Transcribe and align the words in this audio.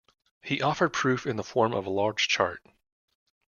He 0.41 0.63
offered 0.63 0.93
proof 0.93 1.27
in 1.27 1.35
the 1.35 1.43
form 1.43 1.73
of 1.75 1.85
a 1.85 1.91
large 1.91 2.27
chart. 2.27 2.63